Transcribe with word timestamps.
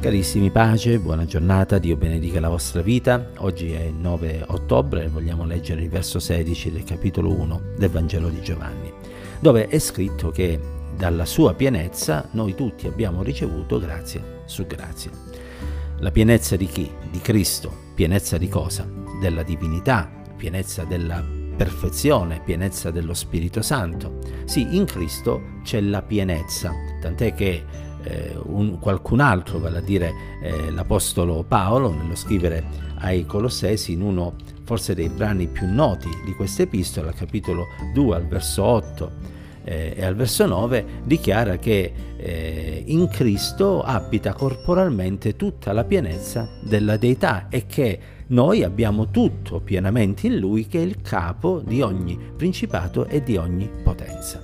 Carissimi 0.00 0.52
pace, 0.52 1.00
buona 1.00 1.24
giornata, 1.24 1.78
Dio 1.78 1.96
benedica 1.96 2.38
la 2.38 2.48
vostra 2.48 2.82
vita. 2.82 3.30
Oggi 3.38 3.72
è 3.72 3.80
il 3.80 3.94
9 3.94 4.44
ottobre 4.46 5.02
e 5.02 5.08
vogliamo 5.08 5.44
leggere 5.44 5.82
il 5.82 5.88
verso 5.88 6.20
16 6.20 6.70
del 6.70 6.84
capitolo 6.84 7.32
1 7.32 7.62
del 7.76 7.90
Vangelo 7.90 8.28
di 8.28 8.40
Giovanni, 8.40 8.92
dove 9.40 9.66
è 9.66 9.78
scritto 9.80 10.30
che 10.30 10.60
dalla 10.96 11.24
sua 11.24 11.54
pienezza 11.54 12.28
noi 12.30 12.54
tutti 12.54 12.86
abbiamo 12.86 13.24
ricevuto 13.24 13.80
grazia 13.80 14.22
su 14.44 14.66
grazia. 14.66 15.10
La 15.98 16.12
pienezza 16.12 16.54
di 16.54 16.66
chi? 16.66 16.88
Di 17.10 17.18
Cristo. 17.18 17.86
Pienezza 17.96 18.38
di 18.38 18.48
cosa? 18.48 18.88
Della 19.20 19.42
divinità, 19.42 20.08
pienezza 20.36 20.84
della 20.84 21.24
perfezione, 21.56 22.40
pienezza 22.44 22.92
dello 22.92 23.14
Spirito 23.14 23.62
Santo. 23.62 24.20
Sì, 24.44 24.76
in 24.76 24.84
Cristo 24.84 25.58
c'è 25.64 25.80
la 25.80 26.02
pienezza, 26.02 26.72
tant'è 27.00 27.34
che 27.34 27.86
un, 28.44 28.78
qualcun 28.78 29.20
altro, 29.20 29.58
vale 29.58 29.78
a 29.78 29.82
dire 29.82 30.12
eh, 30.42 30.70
l'Apostolo 30.70 31.44
Paolo, 31.46 31.92
nello 31.92 32.14
scrivere 32.14 32.64
ai 32.98 33.26
Colossesi, 33.26 33.92
in 33.92 34.02
uno 34.02 34.34
forse 34.64 34.94
dei 34.94 35.08
brani 35.08 35.46
più 35.46 35.66
noti 35.66 36.08
di 36.24 36.32
questa 36.34 36.62
epistola, 36.62 37.12
capitolo 37.12 37.66
2 37.94 38.16
al 38.16 38.26
verso 38.26 38.62
8 38.62 39.10
eh, 39.64 39.94
e 39.96 40.04
al 40.04 40.14
verso 40.14 40.46
9, 40.46 40.84
dichiara 41.04 41.56
che 41.56 41.92
eh, 42.16 42.82
in 42.86 43.08
Cristo 43.08 43.82
abita 43.82 44.32
corporalmente 44.32 45.36
tutta 45.36 45.72
la 45.72 45.84
pienezza 45.84 46.48
della 46.62 46.96
deità 46.96 47.48
e 47.48 47.66
che 47.66 47.98
noi 48.28 48.62
abbiamo 48.62 49.10
tutto 49.10 49.60
pienamente 49.60 50.26
in 50.26 50.38
Lui 50.38 50.66
che 50.66 50.78
è 50.78 50.82
il 50.82 51.00
capo 51.00 51.62
di 51.64 51.80
ogni 51.80 52.18
principato 52.36 53.06
e 53.06 53.22
di 53.22 53.36
ogni 53.36 53.70
potenza. 53.82 54.40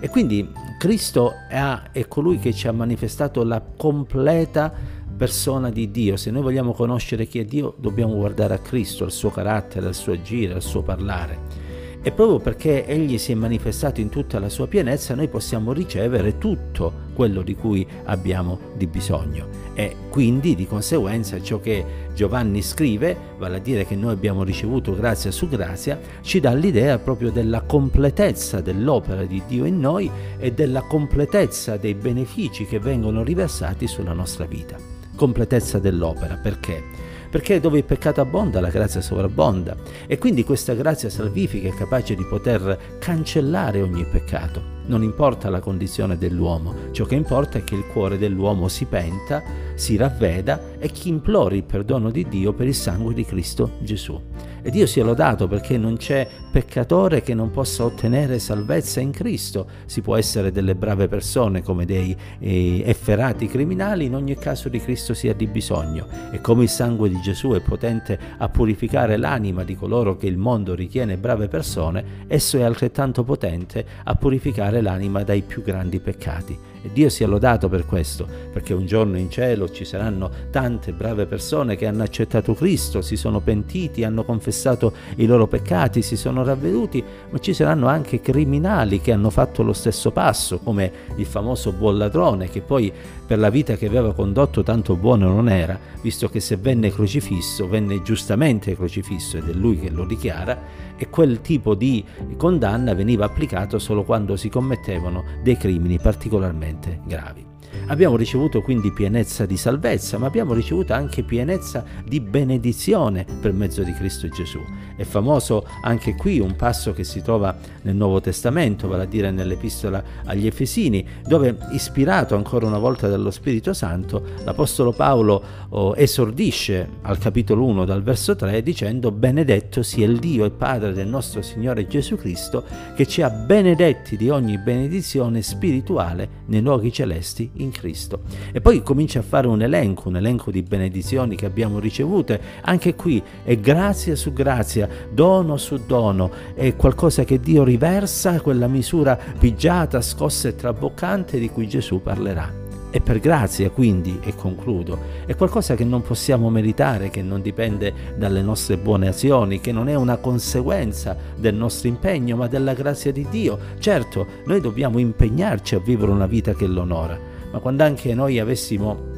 E 0.00 0.08
quindi 0.08 0.48
Cristo 0.86 1.32
è, 1.48 2.06
colui 2.06 2.38
che 2.38 2.52
ci 2.52 2.68
ha 2.68 2.72
manifestato 2.72 3.42
la 3.42 3.60
completa 3.60 4.72
persona 5.16 5.68
di 5.68 5.90
Dio. 5.90 6.16
Se 6.16 6.30
noi 6.30 6.42
vogliamo 6.42 6.74
conoscere 6.74 7.26
chi 7.26 7.40
è 7.40 7.44
Dio, 7.44 7.74
dobbiamo 7.76 8.14
guardare 8.14 8.54
a 8.54 8.58
Cristo, 8.58 9.02
al 9.02 9.10
suo 9.10 9.30
carattere, 9.30 9.88
al 9.88 9.96
suo 9.96 10.12
agire, 10.12 10.54
al 10.54 10.62
suo 10.62 10.82
parlare. 10.82 11.65
E 12.06 12.12
proprio 12.12 12.38
perché 12.38 12.86
Egli 12.86 13.18
si 13.18 13.32
è 13.32 13.34
manifestato 13.34 14.00
in 14.00 14.10
tutta 14.10 14.38
la 14.38 14.48
sua 14.48 14.68
pienezza, 14.68 15.16
noi 15.16 15.26
possiamo 15.26 15.72
ricevere 15.72 16.38
tutto 16.38 16.92
quello 17.12 17.42
di 17.42 17.56
cui 17.56 17.84
abbiamo 18.04 18.60
di 18.76 18.86
bisogno. 18.86 19.48
E 19.74 19.96
quindi, 20.08 20.54
di 20.54 20.68
conseguenza, 20.68 21.42
ciò 21.42 21.58
che 21.58 21.84
Giovanni 22.14 22.62
scrive, 22.62 23.16
vale 23.38 23.56
a 23.56 23.58
dire 23.58 23.84
che 23.84 23.96
noi 23.96 24.12
abbiamo 24.12 24.44
ricevuto 24.44 24.94
grazia 24.94 25.32
su 25.32 25.48
grazia, 25.48 25.98
ci 26.20 26.38
dà 26.38 26.52
l'idea 26.52 26.96
proprio 27.00 27.32
della 27.32 27.62
completezza 27.62 28.60
dell'opera 28.60 29.24
di 29.24 29.42
Dio 29.48 29.64
in 29.64 29.80
noi 29.80 30.08
e 30.38 30.52
della 30.52 30.82
completezza 30.82 31.76
dei 31.76 31.94
benefici 31.94 32.66
che 32.66 32.78
vengono 32.78 33.24
riversati 33.24 33.88
sulla 33.88 34.12
nostra 34.12 34.44
vita. 34.44 34.76
Completezza 35.16 35.80
dell'opera, 35.80 36.36
perché? 36.36 37.15
Perché 37.30 37.60
dove 37.60 37.78
il 37.78 37.84
peccato 37.84 38.20
abbonda 38.20 38.60
la 38.60 38.70
grazia 38.70 39.00
sovrabbonda 39.00 39.76
e 40.06 40.18
quindi 40.18 40.44
questa 40.44 40.74
grazia 40.74 41.10
salvifica 41.10 41.68
è 41.68 41.74
capace 41.74 42.14
di 42.14 42.24
poter 42.24 42.98
cancellare 42.98 43.82
ogni 43.82 44.04
peccato. 44.04 44.74
Non 44.86 45.02
importa 45.02 45.50
la 45.50 45.58
condizione 45.58 46.16
dell'uomo, 46.16 46.92
ciò 46.92 47.04
che 47.04 47.16
importa 47.16 47.58
è 47.58 47.64
che 47.64 47.74
il 47.74 47.86
cuore 47.86 48.18
dell'uomo 48.18 48.68
si 48.68 48.84
penta, 48.84 49.42
si 49.74 49.96
ravveda 49.96 50.78
e 50.78 50.90
che 50.92 51.08
implori 51.08 51.56
il 51.56 51.64
perdono 51.64 52.10
di 52.10 52.26
Dio 52.28 52.52
per 52.52 52.68
il 52.68 52.74
sangue 52.74 53.12
di 53.12 53.24
Cristo 53.24 53.72
Gesù. 53.80 54.20
E 54.66 54.70
Dio 54.72 54.86
sia 54.86 55.04
lodato 55.04 55.46
perché 55.46 55.78
non 55.78 55.96
c'è 55.96 56.26
peccatore 56.50 57.22
che 57.22 57.34
non 57.34 57.52
possa 57.52 57.84
ottenere 57.84 58.40
salvezza 58.40 58.98
in 58.98 59.12
Cristo. 59.12 59.68
Si 59.84 60.00
può 60.00 60.16
essere 60.16 60.50
delle 60.50 60.74
brave 60.74 61.06
persone 61.06 61.62
come 61.62 61.84
dei 61.84 62.16
eh, 62.40 62.82
efferati 62.84 63.46
criminali, 63.46 64.06
in 64.06 64.16
ogni 64.16 64.34
caso 64.34 64.68
di 64.68 64.80
Cristo 64.80 65.14
si 65.14 65.28
ha 65.28 65.34
di 65.34 65.46
bisogno. 65.46 66.08
E 66.32 66.40
come 66.40 66.64
il 66.64 66.68
sangue 66.68 67.08
di 67.08 67.20
Gesù 67.20 67.52
è 67.52 67.60
potente 67.60 68.18
a 68.38 68.48
purificare 68.48 69.16
l'anima 69.16 69.62
di 69.62 69.76
coloro 69.76 70.16
che 70.16 70.26
il 70.26 70.36
mondo 70.36 70.74
ritiene 70.74 71.16
brave 71.16 71.46
persone, 71.46 72.24
esso 72.26 72.58
è 72.58 72.62
altrettanto 72.62 73.22
potente 73.22 73.86
a 74.02 74.16
purificare 74.16 74.80
l'anima 74.80 75.22
dai 75.22 75.42
più 75.42 75.62
grandi 75.62 76.00
peccati. 76.00 76.58
E 76.86 76.90
Dio 76.92 77.08
sia 77.08 77.26
lodato 77.26 77.68
per 77.68 77.84
questo, 77.84 78.28
perché 78.52 78.72
un 78.72 78.86
giorno 78.86 79.18
in 79.18 79.28
cielo 79.28 79.68
ci 79.68 79.84
saranno 79.84 80.30
tante 80.52 80.92
brave 80.92 81.26
persone 81.26 81.74
che 81.74 81.84
hanno 81.84 82.04
accettato 82.04 82.54
Cristo, 82.54 83.02
si 83.02 83.16
sono 83.16 83.40
pentiti, 83.40 84.04
hanno 84.04 84.22
confessato 84.22 84.92
i 85.16 85.26
loro 85.26 85.48
peccati, 85.48 86.00
si 86.00 86.16
sono 86.16 86.44
ravveduti, 86.44 87.02
ma 87.30 87.38
ci 87.40 87.54
saranno 87.54 87.88
anche 87.88 88.20
criminali 88.20 89.00
che 89.00 89.10
hanno 89.10 89.30
fatto 89.30 89.64
lo 89.64 89.72
stesso 89.72 90.12
passo, 90.12 90.60
come 90.60 90.92
il 91.16 91.26
famoso 91.26 91.72
buon 91.72 91.98
ladrone, 91.98 92.48
che 92.48 92.60
poi 92.60 92.92
per 93.26 93.40
la 93.40 93.50
vita 93.50 93.74
che 93.74 93.86
aveva 93.86 94.14
condotto 94.14 94.62
tanto 94.62 94.94
buono 94.94 95.26
non 95.26 95.48
era, 95.48 95.76
visto 96.00 96.28
che 96.28 96.38
se 96.38 96.56
venne 96.56 96.92
crocifisso, 96.92 97.66
venne 97.66 98.00
giustamente 98.02 98.76
crocifisso 98.76 99.38
ed 99.38 99.48
è 99.48 99.52
lui 99.52 99.80
che 99.80 99.90
lo 99.90 100.04
dichiara, 100.04 100.84
e 100.96 101.10
quel 101.10 101.40
tipo 101.40 101.74
di 101.74 102.04
condanna 102.36 102.94
veniva 102.94 103.24
applicato 103.24 103.80
solo 103.80 104.04
quando 104.04 104.36
si 104.36 104.48
commettevano 104.48 105.24
dei 105.42 105.56
crimini 105.56 105.98
particolarmente 105.98 106.75
gravi. 107.06 107.55
Abbiamo 107.88 108.16
ricevuto 108.16 108.62
quindi 108.62 108.92
pienezza 108.92 109.46
di 109.46 109.56
salvezza, 109.56 110.18
ma 110.18 110.26
abbiamo 110.26 110.54
ricevuto 110.54 110.92
anche 110.92 111.22
pienezza 111.22 111.84
di 112.04 112.20
benedizione 112.20 113.26
per 113.40 113.52
mezzo 113.52 113.82
di 113.82 113.92
Cristo 113.92 114.28
Gesù. 114.28 114.60
È 114.96 115.04
famoso 115.04 115.66
anche 115.82 116.14
qui 116.14 116.40
un 116.40 116.56
passo 116.56 116.92
che 116.92 117.04
si 117.04 117.22
trova 117.22 117.56
nel 117.82 117.94
Nuovo 117.94 118.20
Testamento, 118.20 118.88
vale 118.88 119.04
a 119.04 119.06
dire 119.06 119.30
nell'Epistola 119.30 120.02
agli 120.24 120.46
Efesini, 120.46 121.06
dove, 121.26 121.56
ispirato 121.72 122.34
ancora 122.34 122.66
una 122.66 122.78
volta 122.78 123.08
dallo 123.08 123.30
Spirito 123.30 123.72
Santo, 123.72 124.22
l'Apostolo 124.44 124.92
Paolo 124.92 125.42
oh, 125.70 125.94
esordisce 125.96 126.88
al 127.02 127.18
capitolo 127.18 127.64
1 127.64 127.84
dal 127.84 128.02
verso 128.02 128.34
3 128.34 128.62
dicendo 128.62 129.10
benedetto 129.10 129.82
sia 129.82 130.06
il 130.06 130.18
Dio 130.18 130.44
e 130.44 130.50
Padre 130.50 130.92
del 130.92 131.06
nostro 131.06 131.42
Signore 131.42 131.86
Gesù 131.86 132.16
Cristo 132.16 132.64
che 132.94 133.06
ci 133.06 133.22
ha 133.22 133.30
benedetti 133.30 134.16
di 134.16 134.30
ogni 134.30 134.58
benedizione 134.58 135.42
spirituale 135.42 136.44
nei 136.46 136.60
luoghi 136.60 136.92
celesti 136.92 137.50
in 137.58 137.70
Cristo. 137.70 138.20
E 138.52 138.60
poi 138.60 138.82
comincia 138.82 139.20
a 139.20 139.22
fare 139.22 139.46
un 139.46 139.62
elenco, 139.62 140.08
un 140.08 140.16
elenco 140.16 140.50
di 140.50 140.62
benedizioni 140.62 141.36
che 141.36 141.46
abbiamo 141.46 141.78
ricevute. 141.78 142.40
Anche 142.62 142.94
qui 142.94 143.22
è 143.44 143.56
grazia 143.58 144.16
su 144.16 144.32
grazia, 144.32 144.88
dono 145.10 145.56
su 145.56 145.80
dono, 145.86 146.30
è 146.54 146.74
qualcosa 146.76 147.24
che 147.24 147.40
Dio 147.40 147.64
riversa, 147.64 148.40
quella 148.40 148.66
misura 148.66 149.18
pigiata, 149.38 150.00
scossa 150.00 150.48
e 150.48 150.54
traboccante 150.54 151.38
di 151.38 151.50
cui 151.50 151.68
Gesù 151.68 152.02
parlerà. 152.02 152.64
E 152.96 153.00
per 153.00 153.18
grazia, 153.18 153.68
quindi, 153.68 154.20
e 154.22 154.34
concludo, 154.34 154.98
è 155.26 155.34
qualcosa 155.34 155.74
che 155.74 155.84
non 155.84 156.00
possiamo 156.00 156.48
meritare, 156.48 157.10
che 157.10 157.20
non 157.20 157.42
dipende 157.42 157.92
dalle 158.16 158.40
nostre 158.40 158.78
buone 158.78 159.08
azioni, 159.08 159.60
che 159.60 159.70
non 159.70 159.88
è 159.88 159.94
una 159.94 160.16
conseguenza 160.16 161.14
del 161.36 161.54
nostro 161.54 161.88
impegno, 161.88 162.36
ma 162.36 162.46
della 162.46 162.72
grazia 162.72 163.12
di 163.12 163.26
Dio. 163.28 163.58
Certo, 163.78 164.26
noi 164.46 164.60
dobbiamo 164.60 164.98
impegnarci 164.98 165.74
a 165.74 165.80
vivere 165.80 166.10
una 166.10 166.26
vita 166.26 166.54
che 166.54 166.66
l'onora, 166.66 167.18
ma 167.56 167.62
quando 167.62 167.84
anche 167.84 168.12
noi 168.12 168.38
avessimo 168.38 169.14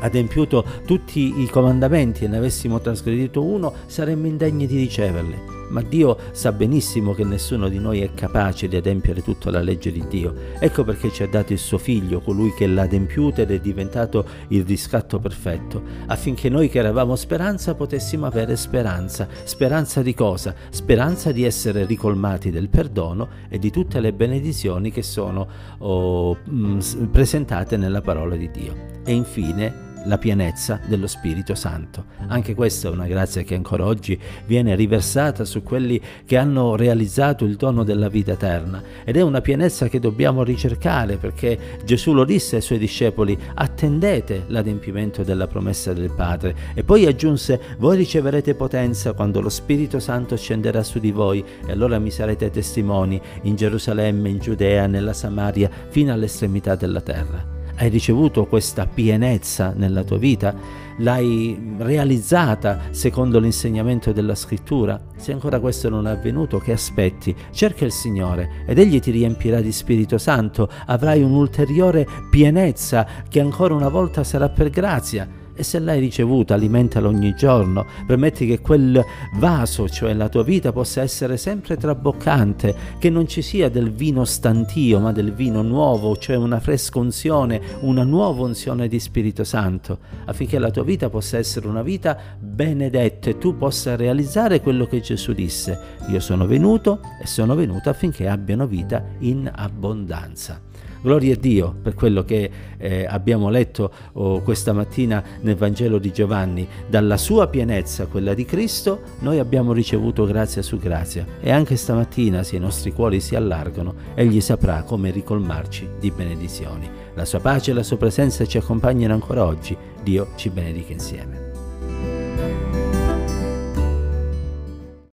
adempiuto 0.00 0.64
tutti 0.86 1.42
i 1.42 1.48
comandamenti 1.50 2.24
e 2.24 2.28
ne 2.28 2.38
avessimo 2.38 2.80
trasgredito 2.80 3.44
uno, 3.44 3.74
saremmo 3.84 4.26
indegni 4.26 4.66
di 4.66 4.78
riceverli. 4.78 5.57
Ma 5.68 5.82
Dio 5.82 6.16
sa 6.32 6.52
benissimo 6.52 7.14
che 7.14 7.24
nessuno 7.24 7.68
di 7.68 7.78
noi 7.78 8.00
è 8.00 8.12
capace 8.14 8.68
di 8.68 8.76
adempiere 8.76 9.22
tutta 9.22 9.50
la 9.50 9.60
legge 9.60 9.92
di 9.92 10.04
Dio. 10.08 10.34
Ecco 10.58 10.84
perché 10.84 11.10
ci 11.10 11.22
ha 11.22 11.28
dato 11.28 11.52
il 11.52 11.58
suo 11.58 11.78
figlio, 11.78 12.20
colui 12.20 12.52
che 12.54 12.66
l'ha 12.66 12.82
adempiuta 12.82 13.42
ed 13.42 13.50
è 13.50 13.60
diventato 13.60 14.26
il 14.48 14.64
riscatto 14.64 15.18
perfetto, 15.18 15.82
affinché 16.06 16.48
noi 16.48 16.68
che 16.68 16.78
eravamo 16.78 17.16
speranza 17.16 17.74
potessimo 17.74 18.26
avere 18.26 18.56
speranza. 18.56 19.28
Speranza 19.44 20.02
di 20.02 20.14
cosa? 20.14 20.54
Speranza 20.70 21.32
di 21.32 21.44
essere 21.44 21.84
ricolmati 21.84 22.50
del 22.50 22.68
perdono 22.68 23.28
e 23.48 23.58
di 23.58 23.70
tutte 23.70 24.00
le 24.00 24.12
benedizioni 24.12 24.90
che 24.90 25.02
sono 25.02 25.46
oh, 25.78 26.36
mh, 26.44 26.78
mm, 26.96 27.04
presentate 27.10 27.76
nella 27.76 28.00
parola 28.00 28.36
di 28.36 28.50
Dio. 28.50 28.74
E 29.04 29.12
infine 29.12 29.86
la 30.08 30.18
pienezza 30.18 30.80
dello 30.86 31.06
Spirito 31.06 31.54
Santo. 31.54 32.06
Anche 32.26 32.54
questa 32.54 32.88
è 32.88 32.90
una 32.90 33.06
grazia 33.06 33.42
che 33.42 33.54
ancora 33.54 33.84
oggi 33.84 34.18
viene 34.46 34.74
riversata 34.74 35.44
su 35.44 35.62
quelli 35.62 36.00
che 36.24 36.36
hanno 36.36 36.74
realizzato 36.74 37.44
il 37.44 37.56
dono 37.56 37.84
della 37.84 38.08
vita 38.08 38.32
eterna 38.32 38.82
ed 39.04 39.16
è 39.16 39.20
una 39.20 39.42
pienezza 39.42 39.88
che 39.88 40.00
dobbiamo 40.00 40.42
ricercare 40.42 41.16
perché 41.16 41.58
Gesù 41.84 42.12
lo 42.14 42.24
disse 42.24 42.56
ai 42.56 42.62
suoi 42.62 42.78
discepoli 42.78 43.38
attendete 43.54 44.44
l'adempimento 44.48 45.22
della 45.22 45.46
promessa 45.46 45.92
del 45.92 46.10
Padre 46.10 46.56
e 46.74 46.82
poi 46.82 47.06
aggiunse 47.06 47.60
voi 47.78 47.98
riceverete 47.98 48.54
potenza 48.54 49.12
quando 49.12 49.40
lo 49.40 49.50
Spirito 49.50 50.00
Santo 50.00 50.36
scenderà 50.36 50.82
su 50.82 50.98
di 50.98 51.12
voi 51.12 51.44
e 51.66 51.70
allora 51.70 51.98
mi 51.98 52.10
sarete 52.10 52.50
testimoni 52.50 53.20
in 53.42 53.56
Gerusalemme, 53.56 54.30
in 54.30 54.38
Giudea, 54.38 54.86
nella 54.86 55.12
Samaria 55.12 55.70
fino 55.88 56.12
all'estremità 56.12 56.74
della 56.74 57.02
terra. 57.02 57.57
Hai 57.80 57.90
ricevuto 57.90 58.46
questa 58.46 58.86
pienezza 58.86 59.72
nella 59.72 60.02
tua 60.02 60.18
vita? 60.18 60.52
L'hai 60.96 61.76
realizzata 61.78 62.88
secondo 62.90 63.38
l'insegnamento 63.38 64.10
della 64.10 64.34
scrittura? 64.34 65.00
Se 65.16 65.30
ancora 65.30 65.60
questo 65.60 65.88
non 65.88 66.08
è 66.08 66.10
avvenuto, 66.10 66.58
che 66.58 66.72
aspetti? 66.72 67.32
Cerca 67.52 67.84
il 67.84 67.92
Signore 67.92 68.64
ed 68.66 68.80
Egli 68.80 68.98
ti 68.98 69.12
riempirà 69.12 69.60
di 69.60 69.70
Spirito 69.70 70.18
Santo, 70.18 70.68
avrai 70.86 71.22
un'ulteriore 71.22 72.04
pienezza 72.28 73.06
che 73.28 73.38
ancora 73.38 73.74
una 73.74 73.88
volta 73.88 74.24
sarà 74.24 74.48
per 74.48 74.70
grazia 74.70 75.37
e 75.58 75.64
se 75.64 75.80
l'hai 75.80 75.98
ricevuta 75.98 76.54
alimentala 76.54 77.08
ogni 77.08 77.34
giorno, 77.34 77.84
permetti 78.06 78.46
che 78.46 78.60
quel 78.60 79.04
vaso, 79.34 79.88
cioè 79.88 80.14
la 80.14 80.28
tua 80.28 80.44
vita, 80.44 80.70
possa 80.70 81.02
essere 81.02 81.36
sempre 81.36 81.76
traboccante, 81.76 82.74
che 82.98 83.10
non 83.10 83.26
ci 83.26 83.42
sia 83.42 83.68
del 83.68 83.90
vino 83.90 84.24
stantio, 84.24 85.00
ma 85.00 85.10
del 85.10 85.32
vino 85.32 85.62
nuovo, 85.62 86.16
cioè 86.16 86.36
una 86.36 86.60
fresca 86.60 87.00
unzione, 87.00 87.60
una 87.80 88.04
nuova 88.04 88.44
unzione 88.44 88.86
di 88.86 89.00
Spirito 89.00 89.42
Santo, 89.42 89.98
affinché 90.26 90.60
la 90.60 90.70
tua 90.70 90.84
vita 90.84 91.10
possa 91.10 91.38
essere 91.38 91.66
una 91.66 91.82
vita 91.82 92.16
benedetta 92.38 93.30
e 93.30 93.38
tu 93.38 93.56
possa 93.56 93.96
realizzare 93.96 94.60
quello 94.60 94.86
che 94.86 95.00
Gesù 95.00 95.32
disse. 95.32 95.96
Io 96.10 96.20
sono 96.20 96.46
venuto 96.46 97.00
e 97.20 97.26
sono 97.26 97.56
venuto 97.56 97.88
affinché 97.88 98.28
abbiano 98.28 98.68
vita 98.68 99.04
in 99.18 99.50
abbondanza. 99.52 100.67
Gloria 101.00 101.34
a 101.34 101.36
Dio 101.36 101.74
per 101.82 101.94
quello 101.94 102.24
che 102.24 102.50
eh, 102.76 103.06
abbiamo 103.08 103.48
letto 103.48 103.92
oh, 104.12 104.40
questa 104.42 104.72
mattina 104.72 105.22
nel 105.40 105.56
Vangelo 105.56 105.98
di 105.98 106.12
Giovanni. 106.12 106.66
Dalla 106.88 107.16
sua 107.16 107.48
pienezza, 107.48 108.06
quella 108.06 108.34
di 108.34 108.44
Cristo, 108.44 109.00
noi 109.20 109.38
abbiamo 109.38 109.72
ricevuto 109.72 110.24
grazia 110.24 110.62
su 110.62 110.78
grazia 110.78 111.26
e 111.40 111.50
anche 111.50 111.76
stamattina, 111.76 112.42
se 112.42 112.56
i 112.56 112.60
nostri 112.60 112.92
cuori 112.92 113.20
si 113.20 113.34
allargano, 113.34 113.94
Egli 114.14 114.40
saprà 114.40 114.82
come 114.82 115.10
ricolmarci 115.10 115.88
di 116.00 116.10
benedizioni. 116.10 116.88
La 117.14 117.24
sua 117.24 117.40
pace 117.40 117.70
e 117.70 117.74
la 117.74 117.82
sua 117.82 117.96
presenza 117.96 118.44
ci 118.46 118.58
accompagnano 118.58 119.14
ancora 119.14 119.44
oggi. 119.44 119.76
Dio 120.02 120.28
ci 120.36 120.50
benedica 120.50 120.92
insieme. 120.92 121.47